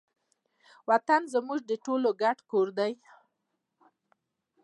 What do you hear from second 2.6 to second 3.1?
دی.